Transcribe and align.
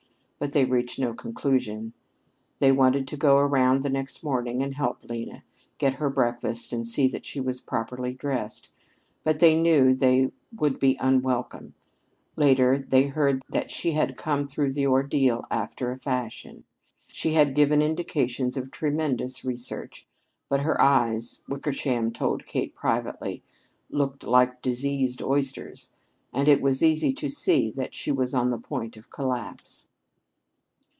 But 0.43 0.53
they 0.53 0.65
reached 0.65 0.97
no 0.97 1.13
conclusion. 1.13 1.93
They 2.57 2.71
wanted 2.71 3.07
to 3.09 3.15
go 3.15 3.37
around 3.37 3.83
the 3.83 3.91
next 3.91 4.23
morning 4.23 4.59
and 4.63 4.73
help 4.73 5.03
Lena, 5.03 5.43
get 5.77 5.93
her 6.01 6.09
breakfast 6.09 6.73
and 6.73 6.87
see 6.87 7.07
that 7.09 7.27
she 7.27 7.39
was 7.39 7.61
properly 7.61 8.11
dressed, 8.15 8.71
but 9.23 9.37
they 9.37 9.53
knew 9.53 9.93
they 9.93 10.31
would 10.51 10.79
be 10.79 10.97
unwelcome. 10.99 11.75
Later 12.35 12.79
they 12.79 13.03
heard 13.03 13.43
that 13.51 13.69
she 13.69 13.91
had 13.91 14.17
come 14.17 14.47
through 14.47 14.73
the 14.73 14.87
ordeal 14.87 15.45
after 15.51 15.91
a 15.91 15.99
fashion. 15.99 16.63
She 17.05 17.33
had 17.33 17.53
given 17.53 17.83
indications 17.83 18.57
of 18.57 18.71
tremendous 18.71 19.45
research. 19.45 20.07
But 20.49 20.61
her 20.61 20.81
eyes, 20.81 21.43
Wickersham 21.47 22.11
told 22.11 22.47
Kate 22.47 22.73
privately, 22.73 23.43
looked 23.91 24.23
like 24.23 24.63
diseased 24.63 25.21
oysters, 25.21 25.91
and 26.33 26.47
it 26.47 26.61
was 26.63 26.81
easy 26.81 27.13
to 27.13 27.29
see 27.29 27.69
that 27.75 27.93
she 27.93 28.11
was 28.11 28.33
on 28.33 28.49
the 28.49 28.57
point 28.57 28.97
of 28.97 29.11
collapse. 29.11 29.89